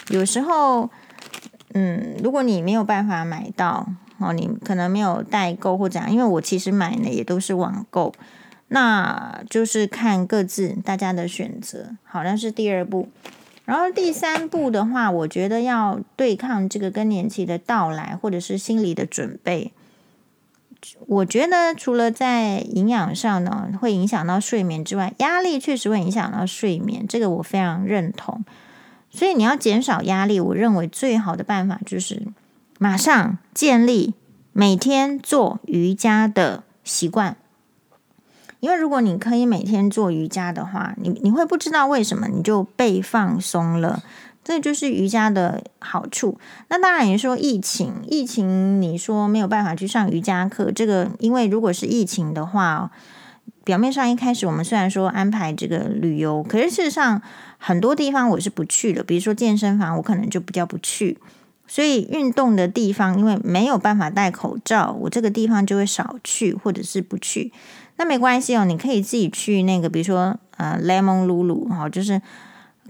[0.08, 0.90] 有时候，
[1.74, 3.86] 嗯，如果你没有办法买到，
[4.20, 8.14] 哦，你可能没有代购或怎样，因为我其实买的也都是网购，
[8.70, 11.90] 那就是看各自大家的选择。
[12.06, 13.10] 好，那是第二步，
[13.66, 19.74] 然后第三步的话，我觉得要对抗这个更年期的到来，或者是心理的准备。
[21.08, 28.44] 我觉得除了在营养上呢，会影响到睡眠之外，压力确实会影响到睡眠，这个我非常认同。
[29.10, 32.28] 所以你要减少压力，我认为最好的办法就是
[32.78, 34.14] 马上建立
[34.54, 37.38] 每天做瑜伽的习惯。
[38.60, 44.04] 因为如果你可以每天做瑜伽的话，你你会不知道为什么你就被放松了。
[44.48, 46.40] 这就是瑜伽的好处。
[46.70, 52.90] 那当然，你说疫情，疫情你说没有办法去上瑜伽课，这个因为如果是疫情的话，
[53.66, 57.22] 表面上一开始我们虽然说安排这个旅游，可是事实上
[57.58, 61.18] 很多地方我是不去的，比如说健身房，我可能就比较不去。
[61.68, 67.52] 所以运动的地方，因为没有办法戴口罩，我这个地方就会少去或者是不去。
[67.98, 72.22] 那没关系哦，你可以自己去那个，比如说呃，Lemon Lulu 哈，就是。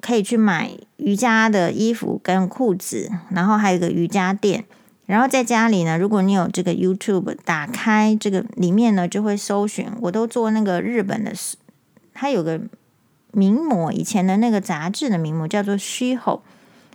[0.02, 4.66] 可以去买瑜伽的衣服跟裤子，然后还有一个瑜伽垫。
[5.06, 9.88] 然后在家里呢，如果你有这个 YouTube，打开这个里面呢，就会搜寻。
[10.02, 11.32] 我都做那个日本的，
[12.14, 12.60] 它有个
[13.32, 16.44] 名模，以前的那个杂志的名模叫做虚吼，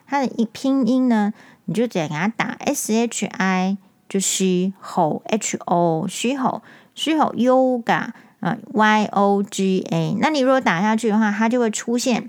[0.06, 1.32] 它的一拼音呢，
[1.64, 6.60] 你就直接给它打 S H I，就虚吼 H O 虚吼
[6.94, 8.08] 虚吼 Yoga
[8.40, 10.16] 啊 Y O G A。
[10.20, 12.28] 那你如果打下去的话，它就会出现。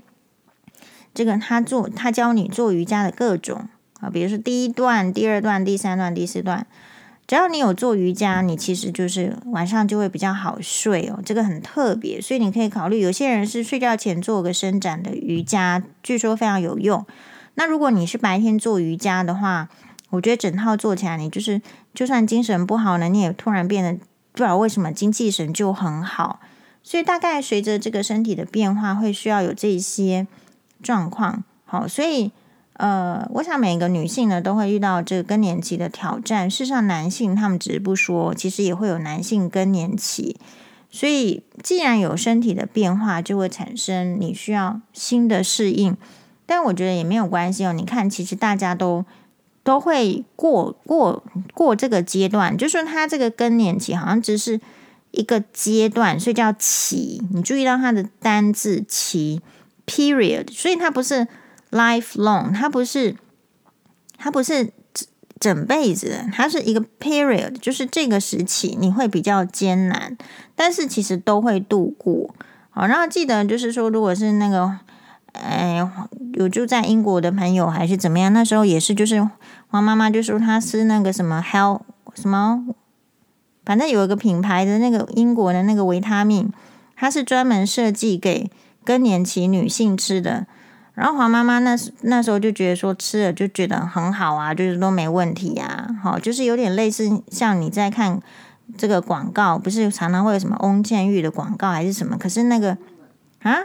[1.14, 3.68] 这个他做，他教你做瑜伽的各种
[4.00, 6.66] 啊，比如说第一段、第二段、第三段、第四段，
[7.26, 11.20] 只要你有做瑜伽，你其实就是晚上就会比较好睡哦。
[11.24, 12.98] 这个很特别，所以你可以考虑。
[13.00, 17.06] 有些人是睡觉前做个伸展的瑜伽，据说非常有用。
[17.54, 19.68] 那如果你是白天做瑜伽的话，
[20.10, 21.62] 我觉得整套做起来，你就是
[21.94, 23.92] 就算精神不好呢，你也突然变得
[24.32, 26.40] 不知道为什么精气神就很好。
[26.82, 30.26] 所以大概随着这个身体的变化，会需要有这些。
[30.84, 32.30] 状况好，所以
[32.74, 36.50] 呃，我想每个女性呢都会遇到这个更年期的挑战。
[36.50, 40.36] 事实上，男性他们只是不说，其实也会有男性更年期。
[40.90, 45.96] 所以，既然有身体的变化，就会产生你需要新的适应。
[46.46, 47.72] 但我觉得也没有关系哦。
[47.72, 49.04] 你看，其实大家都
[49.64, 54.60] 都会过过过这个阶段，就说他这个更年期好像只是
[55.10, 57.22] 一个阶段，所以叫期。
[57.32, 59.40] 你注意到他的单字期
[59.86, 61.26] period，所以它不是
[61.70, 63.16] lifelong，它不是
[64.16, 65.06] 它不是整
[65.40, 70.16] 整辈子，它是一个 period，就是这个时期你会比较艰难，
[70.54, 72.34] 但是其实都会度过。
[72.70, 74.78] 好，然后记得就是说，如果是那个。
[75.36, 75.84] 哎，
[76.34, 78.32] 有住在英国的朋友还是怎么样？
[78.32, 79.28] 那时候也是，就是
[79.66, 81.80] 黄妈妈就说她吃那个什么 Health
[82.14, 82.64] 什么，
[83.64, 86.52] 反正有一个品牌的那个英国的那个维他命，
[86.94, 88.48] 它是专门设计给
[88.84, 90.46] 更年期女性吃的。
[90.94, 95.88] 然后黄妈妈那那时候就觉得说吃了就觉得很好啊，就是都没问题呀。
[96.02, 98.20] 好，就是有点类似像你在看
[98.76, 102.16] 这个广告，不是常常会有什么翁倩玉的广告还是什么？
[102.16, 102.78] 可是那个
[103.42, 103.56] 啊。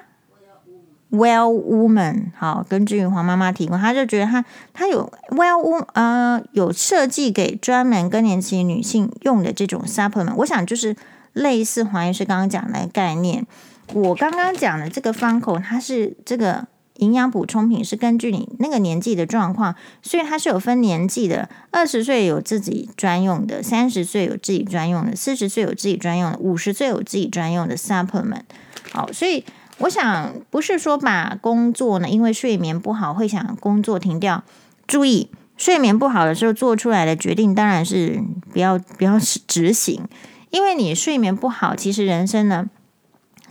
[1.12, 10.96] Well Woman，好，根据黄妈妈提供，她就觉得她她有 Well Woman，呃，有设计给专门更年期女性用的这种 supplement，我想就是
[11.34, 13.48] 类似黄医师刚刚讲的概念。
[13.94, 28.44] 我刚刚讲的这个方口，它是这个营养补充品，是根据你那个年纪的状况，所以它是有分年纪的，二十岁有自己专用的，三十岁有自己专用的，四十岁有自己专用的，五十岁有自己专用的 supplement。
[28.92, 29.44] 好，所以。
[29.84, 34.44] 我想不是说把工作呢，因为睡眠不好会想工作停掉。
[34.86, 38.22] 注意，睡眠不好的时候做出来的决定当然是
[38.52, 40.04] 不要不要执行，
[40.50, 42.70] 因为你睡眠不好，其实人生呢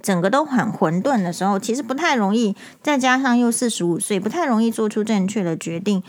[0.08, 2.56] 整个都很混沌的时候，其实不太容易。
[2.82, 6.02] 再加上又四十五岁，不太容易做出正确的决定。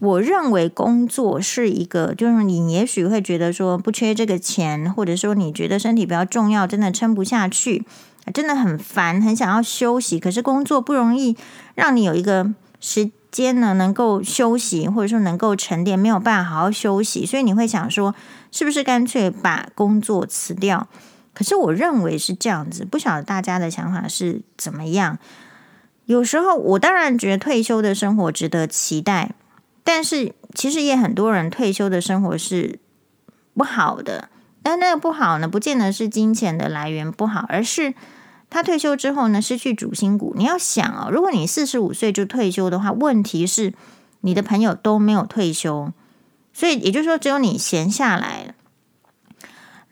[0.00, 7.84] 我认为工作是一个，就是你也许会觉得说不缺这个钱，或者说你觉得身体比较重要，真的撑不下去。
[8.32, 11.36] 真的很烦，很想要休息，可是工作不容易
[11.76, 18.16] 让你有一个时间呢，能够休息，或者说能够沉淀，没有办法好好休息，所以你会想说，
[18.50, 20.88] 是不是干脆把工作辞掉？
[21.34, 25.18] 可是我认为是这样子，不晓得大家的想法是怎么样。
[26.06, 29.32] 有时候我当然觉得退休的生活值得期待，
[29.82, 32.78] 但是其实也很多人退休的生活是
[33.54, 34.28] 不好的。
[34.62, 37.94] 但那个不好呢，不见得是金钱的来源不好，而是
[38.48, 40.34] 他退休之后呢，失去主心骨。
[40.36, 43.74] 你要想哦，如果你四十五岁就退休的话，问题是
[44.20, 45.92] 你的朋友都没有退休，
[46.52, 48.54] 所以也就是说，只有你闲下来。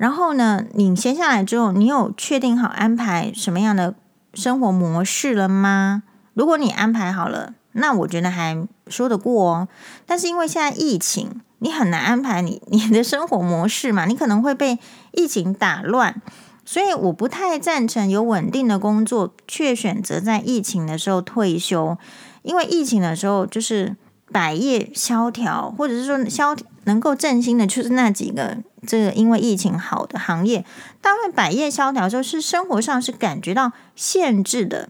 [0.02, 3.94] 然后呢，你闲下来之后，你有确定好安排什么样的
[4.34, 6.02] 生活模式了吗？
[6.34, 9.68] 如果你安排好了，那我觉得还说得过哦。
[10.04, 11.40] 但是因为现在疫情。
[11.64, 14.80] 你很难安排你 你的生活模式嘛，你可能会被
[15.12, 16.20] 疫情打乱，
[16.64, 21.96] 所以我不太赞成有稳定的工作却选择在疫情的时候退休，
[22.42, 23.94] 因为疫情的时候就是
[24.32, 30.64] 百业萧条，或者是说萧能够振兴的，就是那几个这个因为疫情好的行业，
[31.00, 34.88] 大部分百业萧条的时候，是生活上是感觉到限制的。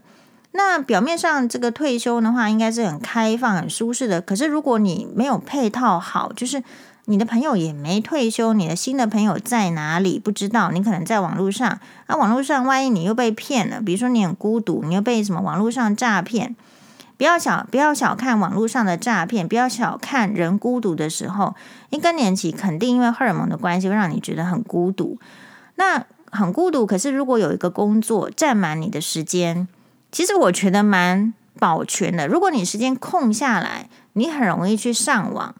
[0.51, 4.21] 那表面上这个退休的话，应该是很开放、很舒适的。
[4.21, 6.63] 可是如果你没有配套好，就是
[7.05, 10.71] 你的朋友也没退休，你的新的朋友在哪里不知道？
[10.71, 16.55] 你可能在网络上，啊，网络上万一你又被骗了，比如说你很孤独，你又被什么网络上诈骗，
[17.17, 21.55] 不要小不要小看网络上的诈骗，不要小看人孤独的时候，
[21.89, 25.17] 一更年期肯定因为荷尔蒙的关系会让你觉得很孤独。
[25.75, 29.67] 那很孤独，可是如果有一个工作占满你的时间。
[30.11, 32.27] 其实我觉得蛮保全的。
[32.27, 35.55] 如果你时间空下来，你很容易去上网，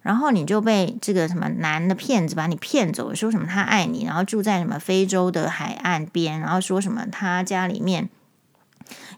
[0.00, 8.08] 然后你就被这个什么男的骗子把你骗走，说什么他爱你，然后住在什么非洲的海岸边，然后说什么他家里面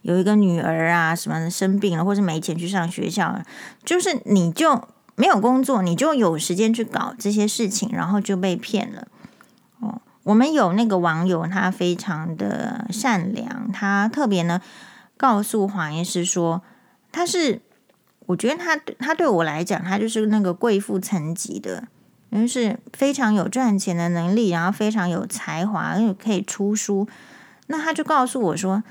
[0.02, 3.40] 有一个女儿啊，什么生病了，或是没钱去上学校，
[3.84, 9.06] 就是你就没有工作，你就有时间去搞这些事情，然后就被骗了。
[9.80, 14.60] 哦我们有那个网友，他非常的善良，他特别呢
[15.16, 16.62] 告诉黄医师说，
[17.10, 17.60] 他是
[18.26, 21.88] 我觉得他他对我来讲，他就是那个贵妇层级的，
[22.30, 27.08] 就是非常有赚钱的能力，然后非常有才华，又可以出书。
[27.68, 28.82] 那他就告诉我说，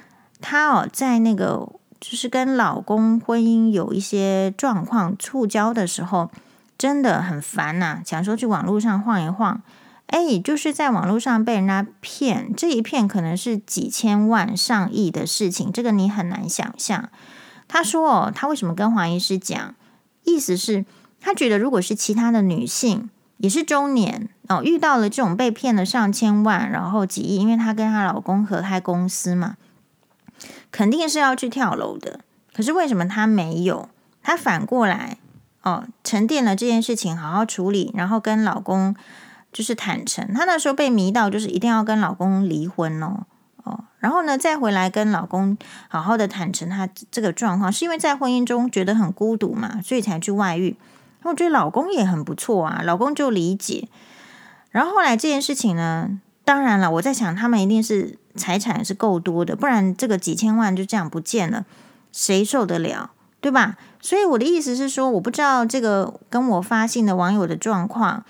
[0.41, 1.67] 她哦在那个
[1.99, 6.29] 就是跟老公婚姻有一些状况触礁的时候，
[6.77, 9.61] 真的很烦呐、想说去网络上晃一晃。
[10.07, 17.09] 哎，就是在网络上被人家骗，这一骗可能是几千万、上亿的事情，这个你很难想象。
[17.67, 19.75] 他说哦，他为什么跟黄医师讲？
[20.23, 20.83] 意思是，
[21.21, 29.57] 他觉得如果是其他的女性，也是中年哦，遇到了这种被骗了上千万，然后几亿，因为她跟她老公合开公司嘛，
[30.71, 32.21] 肯定是要去跳楼的。
[32.53, 33.89] 可是为什么她没有？
[34.21, 35.17] 她反过来
[35.63, 38.95] 哦，沉淀了这件事情，好好处理，然后跟老公
[39.51, 40.33] 就是坦诚。
[40.33, 43.25] 她那时候被迷到，就是一定要跟老公离婚哦
[43.63, 43.85] 哦。
[43.99, 45.57] 然后呢，再回来跟老公
[45.87, 50.75] 好好的坦诚他这个状况，是因为在婚姻中觉得很孤独嘛，所以才去外遇。
[51.23, 53.89] 我觉得老公也很不错啊，老公就理解。
[54.71, 61.65] 然后后来这件事情呢，当然了，我在想他们一定是财产是够多的，不然这个几千万就这样不见了，
[62.11, 63.77] 谁受得了，对吧？
[64.01, 68.23] 所以我的意思是说，我不知道这个跟我发信的网友的状况，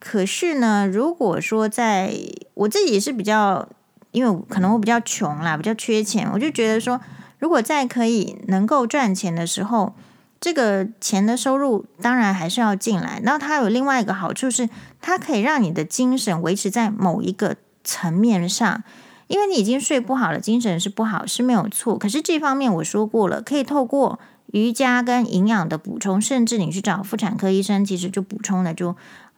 [0.00, 2.12] 可是呢，如果说在
[2.54, 3.68] 我自己是比较。
[4.12, 7.00] 因为可能我比较穷啦，比较缺钱，我就觉得说，
[7.38, 9.94] 如果在可以能够赚钱的时候，
[10.40, 13.20] 这个钱的收入当然还是要进来。
[13.22, 14.68] 然后它有另外一个好处是，
[15.00, 17.54] 它可以让你的精神维持在某一个
[17.84, 18.82] 层面上。
[19.30, 21.96] 因为你已经睡不好了，精神是不好是没有错。
[21.96, 28.96] 可是这方面我说过了，可以透过瑜伽跟营养的补充，甚至你去找妇产科医生，其实就补充了，就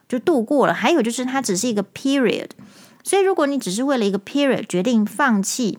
[0.09, 0.73] 就度过了。
[0.73, 2.49] 还有就是它只是一个 period。
[3.05, 5.79] 所以，如果你只是为了一个 period 决定放弃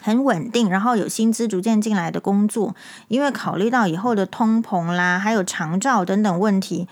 [0.00, 2.76] 很稳定，然后有薪资逐渐进来的工作，
[3.08, 6.86] 因为考虑到以后的通膨啦，还有长照等等问题，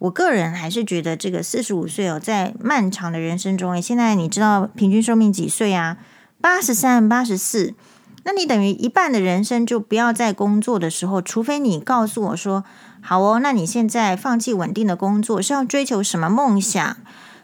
[0.00, 5.98] 我个人还是觉得这个四十五岁哦，在漫长的人生中，诶，现在你知道平均寿命几岁啊？
[6.40, 7.74] 八十三、八十四，
[8.24, 12.64] 那你等于一半的人生就不要在工作的时候，除非你告诉我说，
[13.02, 16.96] 好哦，那你现在放弃稳定的工作是要追求什么梦想？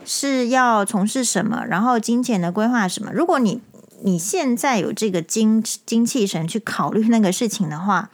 [0.06, 3.12] 是要从事什么，然后金钱的规划什么？
[3.12, 3.60] 如果你
[4.02, 8.08] 你现在有这个精精气神去考虑那个事情的话，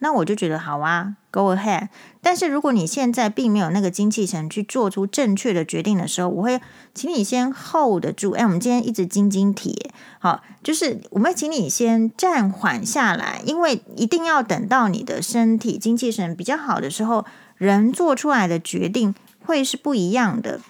[0.00, 1.88] 那我就觉得好啊，Go ahead。
[2.22, 6.60] 但是如果你现在并没有那个精气神去做出正确的决定的时候，我会
[6.94, 8.30] 请你先 hold 得住。
[8.32, 9.90] 哎，我们今天一直晶晶体，
[10.20, 17.24] 好，就是我们请你先暂缓下来，因为一定要等到你的身体精气神比较好的时候，
[17.56, 20.60] 人做出来的决定会是不一样的。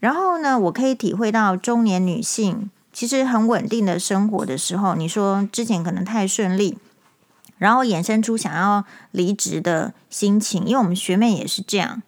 [0.00, 6.76] 然后呢，我可以体会到中年女性其实很稳定的生活的时候，你说之前可能太顺利，
[7.64, 12.02] 然后衍生出想要离职的心情，因为我们学妹也是这样。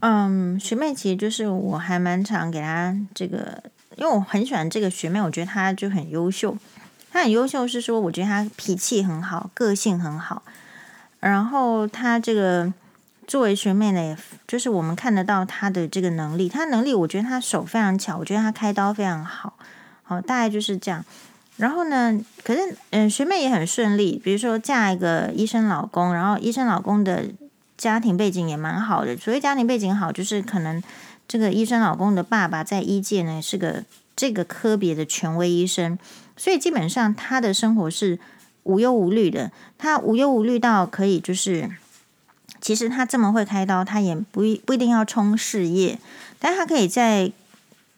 [0.00, 3.62] 嗯，学妹其实就是我还蛮常给她这个，
[3.96, 6.54] 因为我很喜欢这个学妹，我觉得她就很优秀。
[7.10, 10.42] 她很优秀是说，我觉得她脾气很好，个性很好，
[11.20, 12.70] 然后她这个。
[13.26, 14.18] 作为学妹呢，也
[14.48, 19.56] 就是我们看得到她的这个能力，她能力，我觉得她手非常巧，我觉得她开刀非常好，
[20.02, 21.04] 好，大概就是这样。
[21.60, 27.26] 然后呢，可是嗯，学妹也很顺利，比如说嫁一个医生老公，然后医生老公的
[27.76, 29.14] 家庭背景也蛮好的。
[29.16, 30.82] 所谓家庭背景好，就是可能
[31.28, 33.84] 这个医生老公的爸爸在医界呢是个
[34.16, 35.98] 这个科别的权威医生，
[36.36, 38.18] 所以基本上他的生活是
[38.62, 41.70] 无忧无虑的，他无忧无虑到可以就是。
[42.60, 45.98] 其实他这么会开刀，他也不一不一定要冲事业，
[46.38, 47.32] 但他可以在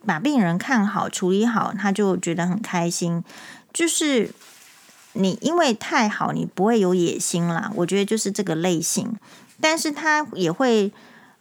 [0.07, 3.23] 把病人看好、处理好，他就觉得很开心。
[3.73, 4.31] 就是
[5.15, 7.71] 你因为太好，你不会有野心啦。
[7.77, 9.15] 我觉得就是这个类型，
[9.61, 10.93] 但是他也会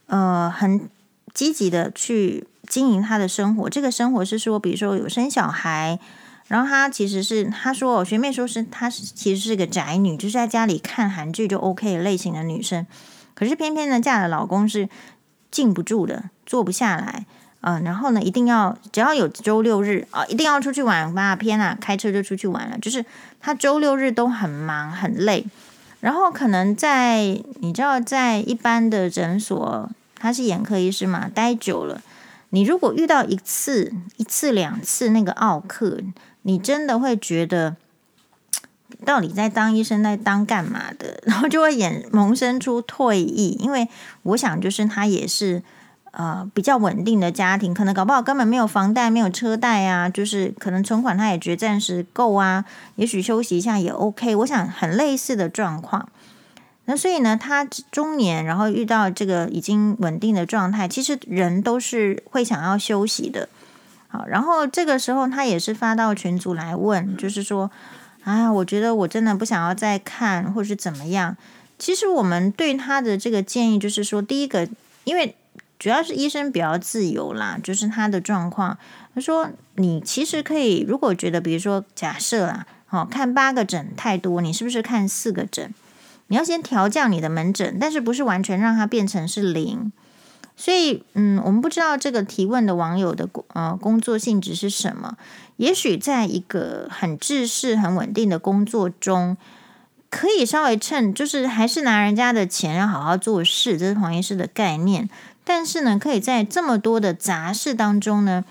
[0.08, 0.90] 呃很
[1.34, 3.70] 积极的去经营他的生活。
[3.70, 6.00] 这个生活是说，比如说有生小孩，
[6.48, 12.86] 然后他其实是他说，我学妹说是她其实是个宅女，就是在家里看韩剧就 OK 类型的女生。
[13.34, 14.88] 可是偏偏呢，嫁的老公是
[15.50, 17.26] 静不住的，坐不下来，
[17.62, 22.78] 嗯、然后呢，一定要只要有周六日啊、一定要出去玩，吧，偏啊，开车就出去玩了。
[22.80, 23.06] 就是
[23.40, 25.46] 他周六日都很忙很累，
[26.00, 32.02] 然后可能在你知道，在一般的诊所，他是眼科医师嘛，待久了，
[32.50, 36.00] 你如果遇到一次、一次两次那个奥客，
[36.42, 37.76] 你真的会觉得。
[39.06, 41.20] 到底在当医生在当干嘛的？
[41.26, 43.88] 然后就会衍萌生出退役，因为
[44.24, 45.64] 我想就是他也是
[46.12, 52.64] 呃比较稳定的家庭，可能搞不好根本没有房贷没有车贷啊，就是可能存款他也觉得暂时够啊，
[52.96, 54.36] 也许休息一下也 OK。
[54.38, 56.08] 我想很类似的状况。
[56.86, 63.50] 那所以呢，他中年然后遇到这个已经稳定的状态，其实人都是会想要休息的。
[64.08, 67.72] 好，然后这个时候他也是发到群组来问，就是说。
[68.24, 71.36] 哎，我觉得我真的不想要再看，或是怎么样。
[71.80, 74.70] 其实我们对他的这个建议就是说，第一个，
[75.06, 75.36] 因为
[75.82, 78.78] 主要是医生比较自由啦，就是他的状况。
[79.16, 85.74] 他说，你其实可以，如果觉得，比如说假设啊，好，看八个诊太多，你是不是看四个诊？
[86.28, 89.92] 你要先调降你的门诊，但是不是完全让它变成是零。
[90.56, 95.18] 所以，嗯，我们不知道这个提问的网友的呃工作性质是什么。
[95.58, 99.36] 也许在一个很制式、很稳定的工作中，
[100.12, 105.10] 可以稍微趁，就是还是拿人家的钱要好好做事，这是黄医师的概念。
[105.44, 108.46] 但是呢，可以在这么多的杂事当中呢，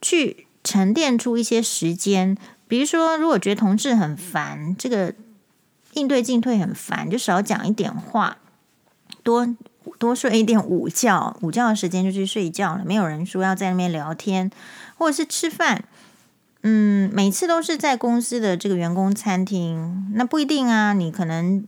[0.00, 2.36] 去沉淀出一些时间。
[2.68, 5.14] 比如说，如果觉得同事很烦，这个
[5.92, 8.38] 应对进退很烦，就少讲一点话，
[9.22, 9.54] 多
[9.98, 11.36] 多睡一点午觉。
[11.42, 14.50] 午觉的时间就去睡觉了，没有人说要在那边聊天，
[14.98, 15.84] 或者是吃饭。
[16.62, 20.92] 嗯，每次都是在公司的这个员工餐厅，那不一定啊。
[20.92, 21.64] 你可能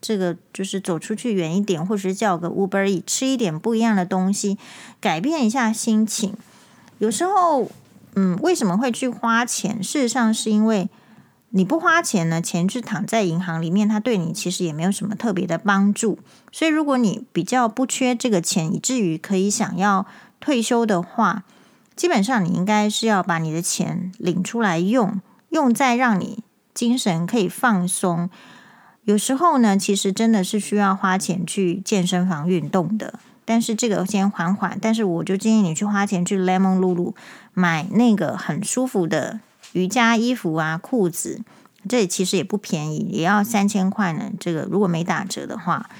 [0.00, 4.58] 这个就是走出去远一点，或者是叫个 Uber E 吃一点不一样的东西，
[5.00, 6.34] 改变一下心情。
[6.98, 7.70] 有时候。
[8.16, 9.80] 嗯，为什么会去花钱？
[9.80, 10.88] 事实上是因为
[11.50, 16.18] 你不花钱呢，钱就躺在银行里面，它对你其实也没有什么特别的帮助。
[16.50, 20.06] 所以，如果你比较不缺这个钱，以至于可以想要
[20.40, 21.44] 退休的话，
[21.94, 25.20] 基本上你应该是要把你的钱领出来用，
[25.50, 26.42] 用在让你
[26.74, 28.28] 精神可以放松。
[29.04, 33.18] 有时候呢，其实真的是需要花钱去健身房运动的。
[33.44, 37.14] 但是这个先缓缓，但是我就建议你去花钱去 Lemon Lulu
[37.52, 39.40] 买那个很舒服的
[39.72, 41.42] 瑜伽衣服啊、裤子，
[41.88, 44.30] 这其实也不便宜，也要三千块呢。
[44.38, 45.90] 这个如果没打折的话，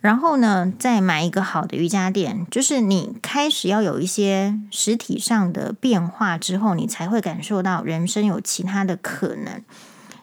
[0.00, 9.62] 然后呢，再买一个好的瑜伽垫，就是你开始要有一些实体上的变化之后，你才会感受到人生有其他的可能。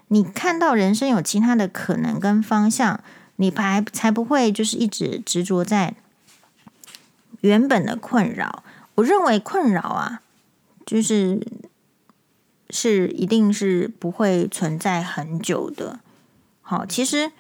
[0.10, 3.02] 你看到人生有其他的可能跟方向，
[3.38, 5.96] 你才才不会就是一直执着在。
[7.42, 8.64] 原本的困扰，
[8.96, 10.22] 我认为困扰啊，
[10.86, 11.48] 就是
[12.70, 16.02] 是一定是不会存在很久的。
[16.62, 17.32] 好，其实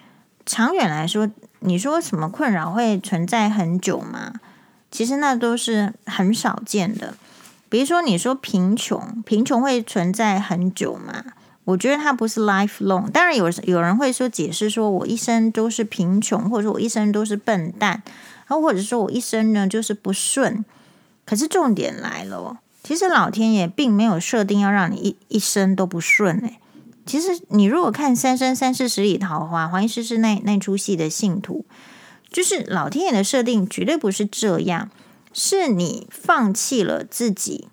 [0.45, 4.35] 长远来说，你说什么困扰会存在很久吗？
[4.89, 7.15] 其实那都是很少见的。
[7.67, 11.25] 比如说，你说贫穷，贫穷会存在很久吗？
[11.65, 13.09] 我觉得它不是 lifelong。
[13.11, 18.01] 当然有有人会说解释说，我一生都是贫穷，或者说我一生都是笨蛋。
[18.47, 20.65] 然后或者说我一生呢就是不顺，
[21.23, 26.59] 可是重点来了哦，其实老天爷并没有设定要让你一一生都不顺诶。
[27.05, 31.63] 其实你如果看《三生三世十里桃花》，黄医师是那那出戏的信徒，
[32.31, 34.89] 就是老天爷的设定绝对不是这样，
[35.31, 37.67] 是你放弃了自己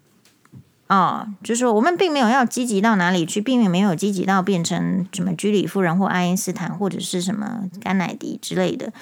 [0.86, 8.92] 啊，哦，就是说我们并没有要积极到哪里去，并没有积极到变成什么居里夫人或爱因斯坦或者是什么甘乃迪之类的。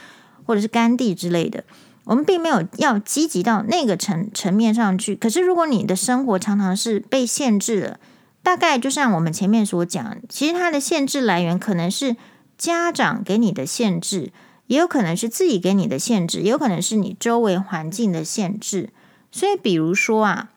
[0.47, 1.65] 或者是甘地之类的，
[2.05, 5.17] 我们并没有要积极到那个层层面上去。
[5.17, 7.99] 可是，如果你的生活常常是被限制了，
[8.43, 12.15] 大概就像我们前面所讲，其实它的限制来源可能是
[12.59, 14.33] 家长给你的限制，
[14.67, 18.91] 也有可能是自己给你的限制，也有可能是你周围环境的限制。
[19.33, 20.51] 所以，比如说啊，